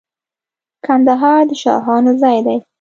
کندهار 0.85 1.41
د 1.49 1.51
شاهانو 1.63 2.11
ځای 2.21 2.37
دی. 2.45 2.57